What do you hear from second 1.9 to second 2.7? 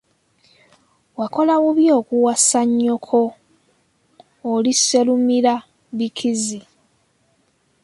okuwasa